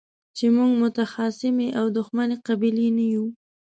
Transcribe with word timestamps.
چې 0.37 0.45
موږ 0.55 0.71
متخاصمې 0.81 1.67
او 1.79 1.85
دښمنې 1.97 2.35
قبيلې 2.47 2.87
نه 2.97 3.05
يو. 3.13 3.25